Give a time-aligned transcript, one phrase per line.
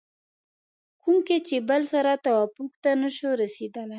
[1.01, 3.89] کوم کې چې بل سره توافق ته نشو رسېدلی